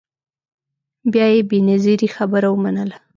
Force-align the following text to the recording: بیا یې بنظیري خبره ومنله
بیا 1.11 1.25
یې 1.33 1.41
بنظیري 1.49 2.07
خبره 2.15 2.47
ومنله 2.51 2.97